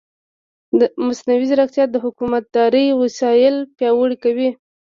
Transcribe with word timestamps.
مصنوعي 1.05 1.45
ځیرکتیا 1.49 1.85
د 1.91 1.95
حکومتدارۍ 2.05 2.85
وسایل 3.01 3.55
پیاوړي 3.77 4.17
کوي. 4.23 4.49